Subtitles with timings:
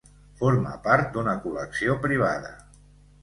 [0.37, 2.53] Forma part d'una col·lecció privada.